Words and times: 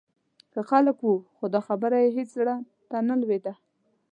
ښه 0.51 0.61
خلک 0.69 0.97
و، 1.01 1.09
خو 1.35 1.45
دا 1.53 1.61
خبره 1.67 1.97
یې 2.03 2.09
هېڅ 2.17 2.29
زړه 2.37 2.55
ته 2.89 2.97
نه 3.07 3.15
لوېده. 3.21 3.53